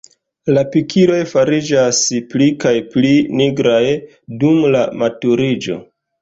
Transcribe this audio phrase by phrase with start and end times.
[0.57, 1.99] La pikiloj fariĝas
[2.31, 3.11] pli kaj pli
[3.43, 3.83] nigraj
[4.45, 5.79] dum la maturiĝo.